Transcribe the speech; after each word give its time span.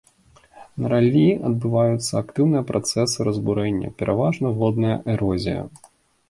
На 0.83 0.87
раллі 0.93 1.25
адбываюцца 1.49 2.13
актыўныя 2.23 2.63
працэсы 2.71 3.27
разбурэння, 3.27 3.93
пераважна 4.01 4.47
водная 4.63 4.97
эрозія. 5.15 5.61